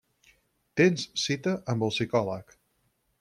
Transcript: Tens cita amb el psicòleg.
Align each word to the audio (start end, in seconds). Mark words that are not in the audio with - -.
Tens 0.81 1.03
cita 1.25 1.55
amb 1.75 1.85
el 1.89 1.93
psicòleg. 1.95 2.57